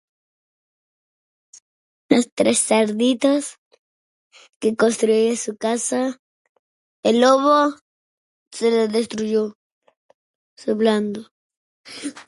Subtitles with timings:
[2.09, 3.57] Los tres cerditos
[4.59, 6.19] que construye su casa.
[7.03, 7.75] El lobo
[8.51, 9.57] se la destruyó...
[10.57, 11.29] soplando.